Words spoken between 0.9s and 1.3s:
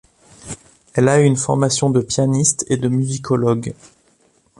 Elle a eu